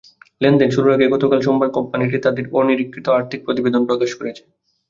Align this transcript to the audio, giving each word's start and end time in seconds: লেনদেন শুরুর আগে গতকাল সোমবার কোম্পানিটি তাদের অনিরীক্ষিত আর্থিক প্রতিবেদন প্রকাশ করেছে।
লেনদেন 0.41 0.69
শুরুর 0.71 0.95
আগে 0.95 1.11
গতকাল 1.13 1.39
সোমবার 1.41 1.69
কোম্পানিটি 1.71 2.17
তাদের 2.19 2.45
অনিরীক্ষিত 2.57 3.05
আর্থিক 3.17 3.39
প্রতিবেদন 3.45 3.81
প্রকাশ 3.89 4.09
করেছে। 4.19 4.43